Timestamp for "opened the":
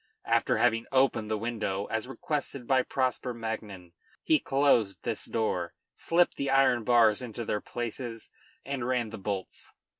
0.91-1.37